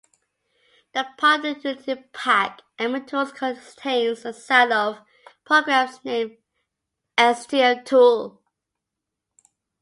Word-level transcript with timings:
The 0.95 1.05
part 1.19 1.45
of 1.45 1.57
utility 1.63 1.93
pack 2.11 2.61
amitools 2.79 3.35
contains 3.35 4.25
a 4.25 4.33
set 4.33 4.71
of 4.71 4.97
programs 5.45 6.03
named 6.03 6.37
xdftool. 7.19 8.39